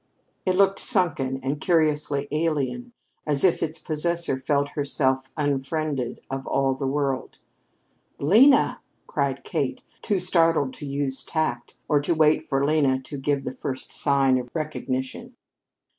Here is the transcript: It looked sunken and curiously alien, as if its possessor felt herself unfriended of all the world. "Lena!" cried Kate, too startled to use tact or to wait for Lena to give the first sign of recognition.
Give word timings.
It 0.47 0.55
looked 0.55 0.79
sunken 0.79 1.39
and 1.43 1.61
curiously 1.61 2.27
alien, 2.31 2.91
as 3.27 3.43
if 3.43 3.61
its 3.61 3.77
possessor 3.77 4.39
felt 4.39 4.69
herself 4.69 5.29
unfriended 5.37 6.21
of 6.27 6.47
all 6.47 6.73
the 6.73 6.87
world. 6.87 7.37
"Lena!" 8.17 8.81
cried 9.05 9.43
Kate, 9.43 9.81
too 10.01 10.19
startled 10.19 10.73
to 10.73 10.87
use 10.87 11.23
tact 11.23 11.75
or 11.87 12.01
to 12.01 12.15
wait 12.15 12.49
for 12.49 12.65
Lena 12.65 12.99
to 13.03 13.17
give 13.19 13.43
the 13.43 13.53
first 13.53 13.93
sign 13.93 14.39
of 14.39 14.49
recognition. 14.55 15.35